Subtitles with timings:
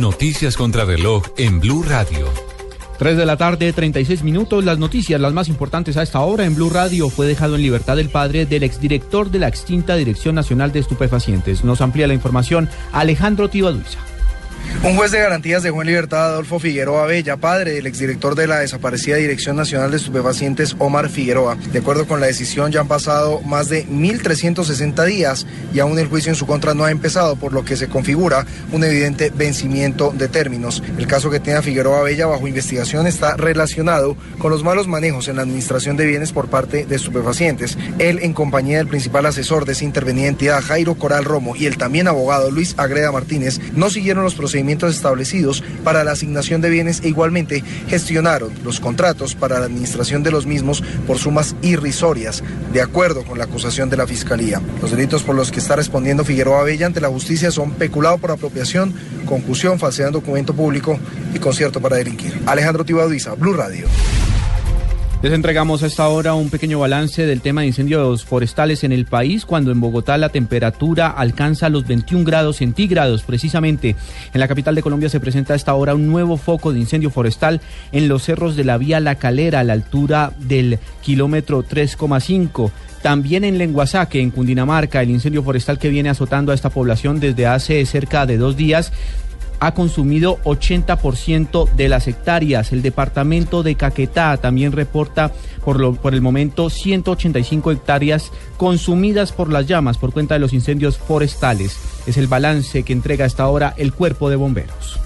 [0.00, 2.28] Noticias contra reloj en Blue Radio.
[2.98, 4.62] 3 de la tarde, 36 minutos.
[4.62, 7.98] Las noticias, las más importantes a esta hora en Blue Radio, fue dejado en libertad
[7.98, 11.64] el padre del exdirector de la extinta Dirección Nacional de Estupefacientes.
[11.64, 14.05] Nos amplía la información Alejandro Tibaduiza.
[14.82, 18.46] Un juez de garantías dejó en libertad a Adolfo Figueroa Bella, padre del exdirector de
[18.46, 21.56] la desaparecida Dirección Nacional de Estupefacientes, Omar Figueroa.
[21.72, 26.06] De acuerdo con la decisión, ya han pasado más de 1.360 días y aún el
[26.06, 30.12] juicio en su contra no ha empezado, por lo que se configura un evidente vencimiento
[30.16, 30.82] de términos.
[30.98, 35.28] El caso que tiene a Figueroa Bella bajo investigación está relacionado con los malos manejos
[35.28, 37.76] en la administración de bienes por parte de estupefacientes.
[37.98, 41.76] Él, en compañía del principal asesor de esa intervenida entidad, Jairo Coral Romo, y el
[41.76, 47.08] también abogado Luis Agreda Martínez, no siguieron los establecidos para la asignación de bienes e
[47.08, 52.42] igualmente gestionaron los contratos para la administración de los mismos por sumas irrisorias,
[52.72, 54.60] de acuerdo con la acusación de la Fiscalía.
[54.80, 58.30] Los delitos por los que está respondiendo Figueroa Bella ante la justicia son peculado por
[58.30, 58.94] apropiación,
[59.26, 60.98] concusión, falsedad en documento público
[61.34, 62.40] y concierto para delinquir.
[62.46, 63.86] Alejandro Tibaduiza, Blue Radio.
[65.22, 69.06] Les entregamos a esta hora un pequeño balance del tema de incendios forestales en el
[69.06, 73.22] país, cuando en Bogotá la temperatura alcanza los 21 grados centígrados.
[73.22, 73.96] Precisamente
[74.34, 77.10] en la capital de Colombia se presenta a esta hora un nuevo foco de incendio
[77.10, 82.70] forestal en los cerros de la vía La Calera, a la altura del kilómetro 3,5.
[83.02, 87.46] También en Lenguasaque, en Cundinamarca, el incendio forestal que viene azotando a esta población desde
[87.46, 88.92] hace cerca de dos días
[89.60, 92.72] ha consumido 80% de las hectáreas.
[92.72, 95.32] El departamento de Caquetá también reporta
[95.64, 100.52] por, lo, por el momento 185 hectáreas consumidas por las llamas por cuenta de los
[100.52, 101.76] incendios forestales.
[102.06, 105.00] Es el balance que entrega hasta ahora el cuerpo de bomberos.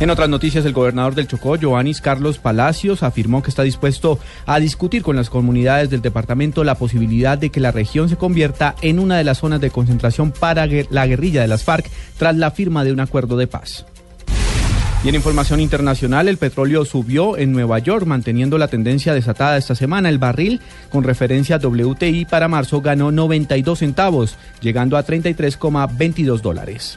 [0.00, 4.60] En otras noticias, el gobernador del Chocó, Joanis Carlos Palacios, afirmó que está dispuesto a
[4.60, 9.00] discutir con las comunidades del departamento la posibilidad de que la región se convierta en
[9.00, 12.84] una de las zonas de concentración para la guerrilla de las FARC tras la firma
[12.84, 13.86] de un acuerdo de paz.
[15.04, 19.74] Y en información internacional, el petróleo subió en Nueva York, manteniendo la tendencia desatada esta
[19.74, 20.08] semana.
[20.08, 20.60] El barril,
[20.90, 26.96] con referencia WTI para marzo, ganó 92 centavos, llegando a 33,22 dólares.